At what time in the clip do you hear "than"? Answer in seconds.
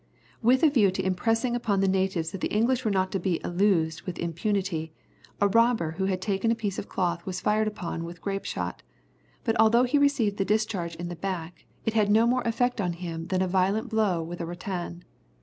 13.27-13.43